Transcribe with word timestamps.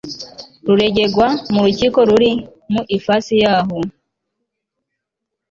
ruregerwa 0.65 1.27
mu 1.53 1.59
rukiko 1.65 1.99
ruri 2.09 2.31
mu 2.73 2.81
ifasi 2.97 3.33
y 3.41 3.45
aho 3.55 3.79